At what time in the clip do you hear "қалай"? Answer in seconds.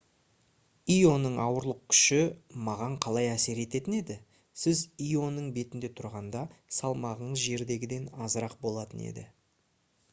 3.05-3.29